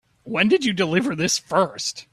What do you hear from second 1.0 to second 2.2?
this first?